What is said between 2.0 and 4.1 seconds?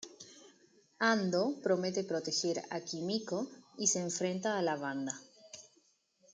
proteger a Kimiko y se